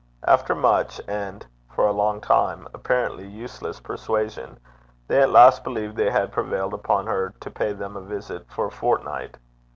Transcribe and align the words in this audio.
After 0.27 0.55
much, 0.55 0.99
and, 1.07 1.45
for 1.69 1.85
a 1.85 1.91
long 1.93 2.21
time, 2.21 2.67
apparently 2.73 3.27
useless 3.27 3.79
persuasion, 3.79 4.59
they 5.07 5.21
at 5.21 5.29
last 5.29 5.63
believed 5.63 5.95
they 5.95 6.09
had 6.09 6.31
prevailed 6.31 6.73
upon 6.73 7.05
her 7.05 7.35
to 7.39 7.51
pay 7.51 7.71
them 7.73 7.95
a 7.95 8.01
visit 8.01 8.51
for 8.51 8.65
a 8.65 8.71
fortnight. 8.71 9.37